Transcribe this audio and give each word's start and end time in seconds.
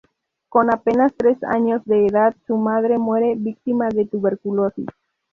Con 0.49 0.71
apenas 0.73 1.13
tres 1.15 1.37
años 1.43 1.83
de 1.85 2.07
edad, 2.07 2.35
su 2.47 2.57
madre 2.57 2.97
muere, 2.97 3.35
víctima 3.37 3.89
de 3.89 4.07
tuberculosis. 4.07 4.87